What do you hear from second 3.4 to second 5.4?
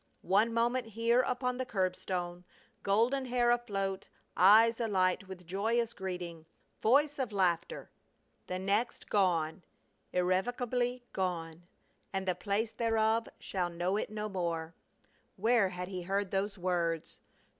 afloat, eyes alight